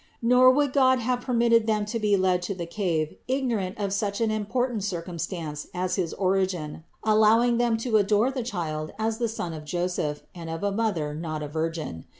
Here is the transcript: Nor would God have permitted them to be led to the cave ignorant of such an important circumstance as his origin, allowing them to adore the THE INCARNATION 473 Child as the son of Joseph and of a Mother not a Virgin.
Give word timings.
Nor 0.23 0.49
would 0.49 0.73
God 0.73 0.97
have 0.97 1.21
permitted 1.21 1.67
them 1.67 1.85
to 1.85 1.99
be 1.99 2.17
led 2.17 2.41
to 2.49 2.55
the 2.55 2.65
cave 2.65 3.15
ignorant 3.27 3.77
of 3.77 3.93
such 3.93 4.19
an 4.19 4.31
important 4.31 4.83
circumstance 4.83 5.67
as 5.75 5.95
his 5.95 6.11
origin, 6.15 6.83
allowing 7.03 7.59
them 7.59 7.77
to 7.77 7.97
adore 7.97 8.31
the 8.31 8.41
THE 8.41 8.41
INCARNATION 8.47 8.95
473 8.97 8.97
Child 8.97 9.07
as 9.07 9.17
the 9.19 9.29
son 9.29 9.53
of 9.53 9.63
Joseph 9.63 10.23
and 10.33 10.49
of 10.49 10.63
a 10.63 10.71
Mother 10.75 11.13
not 11.13 11.43
a 11.43 11.47
Virgin. 11.47 12.05